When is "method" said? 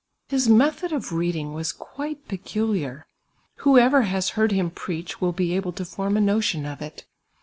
0.49-0.91